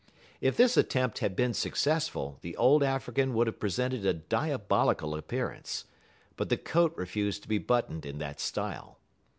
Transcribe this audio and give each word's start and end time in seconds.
If 0.39 0.57
this 0.57 0.77
attempt 0.77 1.19
had 1.19 1.35
been 1.35 1.53
successful, 1.53 2.39
the 2.41 2.57
old 2.57 2.81
African 2.81 3.35
would 3.35 3.45
have 3.45 3.59
presented 3.59 4.03
a 4.03 4.15
diabolical 4.15 5.13
appearance; 5.13 5.85
but 6.37 6.49
the 6.49 6.57
coat 6.57 6.91
refused 6.97 7.43
to 7.43 7.47
be 7.47 7.59
buttoned 7.59 8.07
in 8.07 8.17
that 8.17 8.39
style. 8.39 8.97